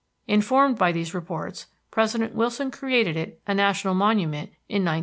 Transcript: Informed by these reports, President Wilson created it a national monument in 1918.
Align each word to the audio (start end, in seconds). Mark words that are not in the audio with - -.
Informed 0.25 0.79
by 0.79 0.91
these 0.91 1.13
reports, 1.13 1.67
President 1.91 2.33
Wilson 2.33 2.71
created 2.71 3.15
it 3.15 3.39
a 3.45 3.53
national 3.53 3.93
monument 3.93 4.49
in 4.67 4.83
1918. 4.83 4.99